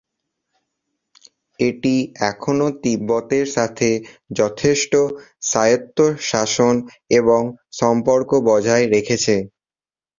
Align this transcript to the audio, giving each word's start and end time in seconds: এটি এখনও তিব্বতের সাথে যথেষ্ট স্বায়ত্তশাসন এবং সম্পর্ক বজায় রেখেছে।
এটি 1.59 1.95
এখনও 2.29 2.67
তিব্বতের 2.83 3.45
সাথে 3.55 3.89
যথেষ্ট 4.31 4.91
স্বায়ত্তশাসন 5.43 6.75
এবং 7.19 7.41
সম্পর্ক 7.79 8.29
বজায় 8.49 8.85
রেখেছে। 8.95 9.35